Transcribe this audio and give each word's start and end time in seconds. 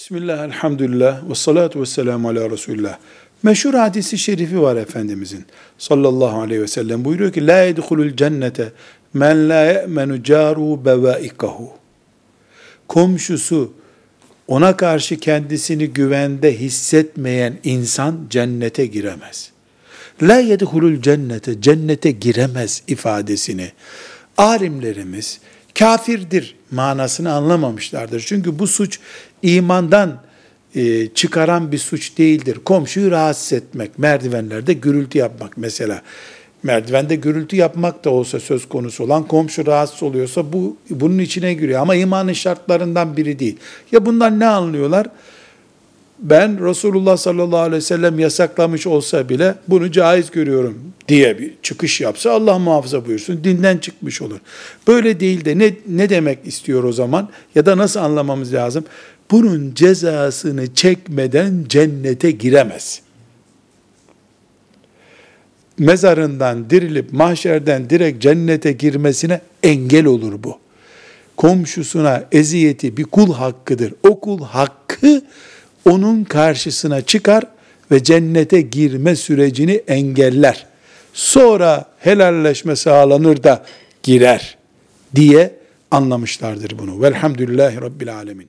Bismillah, 0.00 0.44
elhamdülillah, 0.44 1.30
ve 1.30 1.34
salatu 1.34 1.80
ve 1.80 1.86
selamu 1.86 2.28
ala 2.28 2.50
Resulullah. 2.50 2.98
Meşhur 3.42 3.74
hadisi 3.74 4.18
şerifi 4.18 4.62
var 4.62 4.76
Efendimizin 4.76 5.44
sallallahu 5.78 6.40
aleyhi 6.40 6.62
ve 6.62 6.66
sellem 6.66 7.04
buyuruyor 7.04 7.32
ki, 7.32 7.46
La 7.46 7.62
yedhulul 7.62 8.16
cennete 8.16 8.72
men 9.14 9.48
la 9.48 9.64
ye'menu 9.64 10.22
caru 10.22 10.84
bevaikahu. 10.84 11.72
Komşusu 12.88 13.72
ona 14.48 14.76
karşı 14.76 15.16
kendisini 15.16 15.86
güvende 15.86 16.60
hissetmeyen 16.60 17.54
insan 17.64 18.16
cennete 18.30 18.86
giremez. 18.86 19.50
La 20.22 20.38
yedhulul 20.38 21.02
cennete, 21.02 21.60
cennete 21.60 22.10
giremez 22.10 22.82
ifadesini 22.88 23.72
alimlerimiz 24.36 25.40
kafirdir 25.80 26.56
manasını 26.70 27.32
anlamamışlardır. 27.32 28.24
Çünkü 28.26 28.58
bu 28.58 28.66
suç 28.66 28.98
imandan 29.42 30.20
e, 30.74 31.08
çıkaran 31.14 31.72
bir 31.72 31.78
suç 31.78 32.18
değildir. 32.18 32.58
Komşuyu 32.64 33.10
rahatsız 33.10 33.52
etmek, 33.52 33.98
merdivenlerde 33.98 34.72
gürültü 34.72 35.18
yapmak 35.18 35.56
mesela. 35.56 36.02
Merdivende 36.62 37.16
gürültü 37.16 37.56
yapmak 37.56 38.04
da 38.04 38.10
olsa 38.10 38.40
söz 38.40 38.68
konusu 38.68 39.04
olan 39.04 39.28
komşu 39.28 39.66
rahatsız 39.66 40.02
oluyorsa 40.02 40.52
bu 40.52 40.76
bunun 40.90 41.18
içine 41.18 41.54
giriyor. 41.54 41.80
Ama 41.80 41.94
imanın 41.94 42.32
şartlarından 42.32 43.16
biri 43.16 43.38
değil. 43.38 43.56
Ya 43.92 44.06
bundan 44.06 44.40
ne 44.40 44.46
anlıyorlar? 44.46 45.06
Ben 46.22 46.68
Resulullah 46.68 47.16
sallallahu 47.16 47.60
aleyhi 47.60 47.76
ve 47.76 47.80
sellem 47.80 48.18
yasaklamış 48.18 48.86
olsa 48.86 49.28
bile 49.28 49.54
bunu 49.68 49.92
caiz 49.92 50.30
görüyorum 50.30 50.78
diye 51.08 51.38
bir 51.38 51.54
çıkış 51.62 52.00
yapsa 52.00 52.30
Allah 52.30 52.58
muhafaza 52.58 53.06
buyursun 53.06 53.44
dinden 53.44 53.78
çıkmış 53.78 54.22
olur. 54.22 54.38
Böyle 54.88 55.20
değil 55.20 55.44
de 55.44 55.58
ne, 55.58 55.72
ne 55.88 56.08
demek 56.08 56.38
istiyor 56.44 56.84
o 56.84 56.92
zaman 56.92 57.28
ya 57.54 57.66
da 57.66 57.78
nasıl 57.78 58.00
anlamamız 58.00 58.54
lazım? 58.54 58.84
Bunun 59.30 59.74
cezasını 59.74 60.74
çekmeden 60.74 61.64
cennete 61.68 62.30
giremez. 62.30 63.00
Mezarından 65.78 66.70
dirilip 66.70 67.12
mahşerden 67.12 67.90
direkt 67.90 68.22
cennete 68.22 68.72
girmesine 68.72 69.40
engel 69.62 70.06
olur 70.06 70.42
bu. 70.42 70.58
Komşusuna 71.36 72.24
eziyeti 72.32 72.96
bir 72.96 73.04
kul 73.04 73.34
hakkıdır. 73.34 73.94
O 74.08 74.20
kul 74.20 74.44
hakkı 74.44 75.22
onun 75.84 76.24
karşısına 76.24 77.02
çıkar 77.02 77.44
ve 77.90 78.02
cennete 78.02 78.60
girme 78.60 79.16
sürecini 79.16 79.72
engeller. 79.72 80.66
Sonra 81.12 81.84
helalleşme 81.98 82.76
sağlanır 82.76 83.42
da 83.42 83.64
girer 84.02 84.58
diye 85.14 85.54
anlamışlardır 85.90 86.78
bunu. 86.78 87.02
Velhamdülillahi 87.02 87.80
Rabbil 87.80 88.16
Alemin. 88.16 88.48